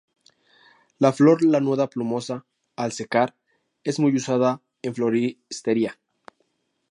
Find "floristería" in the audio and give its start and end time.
4.95-5.99